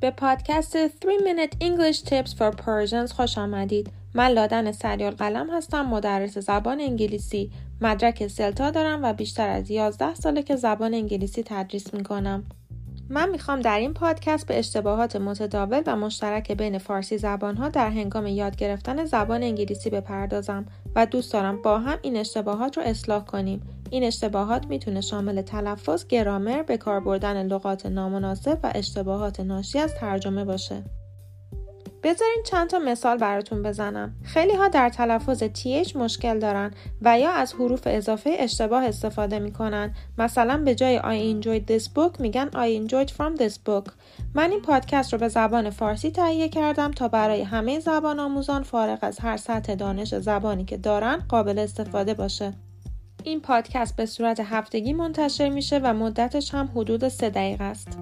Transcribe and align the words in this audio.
به 0.00 0.10
پادکست 0.10 0.72
3 0.72 0.88
Minute 1.02 1.54
English 1.64 1.98
Tips 1.98 2.30
for 2.30 2.56
Persians 2.56 3.12
خوش 3.12 3.38
آمدید. 3.38 3.90
من 4.14 4.28
لادن 4.28 4.72
سریال 4.72 5.14
قلم 5.14 5.50
هستم 5.50 5.86
مدرس 5.86 6.38
زبان 6.38 6.80
انگلیسی 6.80 7.50
مدرک 7.80 8.26
سلتا 8.26 8.70
دارم 8.70 9.02
و 9.02 9.12
بیشتر 9.12 9.48
از 9.48 9.70
11 9.70 10.14
ساله 10.14 10.42
که 10.42 10.56
زبان 10.56 10.94
انگلیسی 10.94 11.42
تدریس 11.42 11.94
می 11.94 12.02
کنم. 12.02 12.44
من 13.08 13.30
می‌خوام 13.30 13.60
در 13.60 13.78
این 13.78 13.94
پادکست 13.94 14.46
به 14.46 14.58
اشتباهات 14.58 15.16
متداول 15.16 15.82
و 15.86 15.96
مشترک 15.96 16.52
بین 16.52 16.78
فارسی 16.78 17.18
زبانها 17.18 17.68
در 17.68 17.90
هنگام 17.90 18.26
یاد 18.26 18.56
گرفتن 18.56 19.04
زبان 19.04 19.42
انگلیسی 19.42 19.90
بپردازم 19.90 20.66
و 20.96 21.06
دوست 21.06 21.32
دارم 21.32 21.62
با 21.62 21.78
هم 21.78 21.98
این 22.02 22.16
اشتباهات 22.16 22.76
رو 22.76 22.82
اصلاح 22.82 23.24
کنیم. 23.24 23.73
این 23.94 24.04
اشتباهات 24.04 24.66
می‌تونه 24.66 25.00
شامل 25.00 25.42
تلفظ، 25.42 26.06
گرامر، 26.06 26.62
به 26.62 26.76
کار 26.76 27.00
بردن 27.00 27.46
لغات 27.46 27.86
نامناسب 27.86 28.58
و 28.62 28.72
اشتباهات 28.74 29.40
ناشی 29.40 29.78
از 29.78 29.94
ترجمه 29.94 30.44
باشه. 30.44 30.82
بذارین 32.02 32.42
چند 32.46 32.70
تا 32.70 32.78
مثال 32.78 33.18
براتون 33.18 33.62
بزنم. 33.62 34.14
خیلی 34.22 34.52
ها 34.52 34.68
در 34.68 34.88
تلفظ 34.88 35.42
TH 35.42 35.96
مشکل 35.96 36.38
دارن 36.38 36.70
و 37.02 37.18
یا 37.18 37.30
از 37.30 37.54
حروف 37.54 37.82
اضافه 37.86 38.36
اشتباه 38.38 38.84
استفاده 38.84 39.38
می‌کنن. 39.38 39.94
مثلا 40.18 40.56
به 40.64 40.74
جای 40.74 40.98
I 40.98 41.42
enjoyed 41.42 41.70
this 41.70 41.84
book 41.84 42.20
میگن 42.20 42.50
I 42.50 42.88
enjoyed 42.88 43.10
from 43.10 43.40
this 43.40 43.54
book. 43.66 43.92
من 44.34 44.50
این 44.50 44.60
پادکست 44.60 45.12
رو 45.12 45.18
به 45.18 45.28
زبان 45.28 45.70
فارسی 45.70 46.10
تهیه 46.10 46.48
کردم 46.48 46.90
تا 46.90 47.08
برای 47.08 47.42
همه 47.42 47.80
زبان 47.80 48.20
آموزان 48.20 48.62
فارغ 48.62 48.98
از 49.02 49.18
هر 49.18 49.36
سطح 49.36 49.74
دانش 49.74 50.14
زبانی 50.14 50.64
که 50.64 50.76
دارن 50.76 51.16
قابل 51.28 51.58
استفاده 51.58 52.14
باشه. 52.14 52.52
این 53.24 53.40
پادکست 53.40 53.96
به 53.96 54.06
صورت 54.06 54.40
هفتگی 54.40 54.92
منتشر 54.92 55.48
میشه 55.48 55.78
و 55.78 55.94
مدتش 55.94 56.54
هم 56.54 56.70
حدود 56.74 57.08
سه 57.08 57.30
دقیقه 57.30 57.64
است. 57.64 57.98